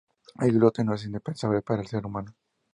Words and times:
El 0.45 0.53
gluten 0.53 0.87
no 0.87 0.95
es 0.95 1.03
indispensable 1.05 1.61
para 1.61 1.83
el 1.83 1.87
ser 1.87 2.07
humano. 2.07 2.33